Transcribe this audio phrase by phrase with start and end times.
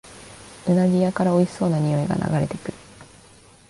[0.67, 2.73] うなぎ屋からおいしそうなにおいが流れてくる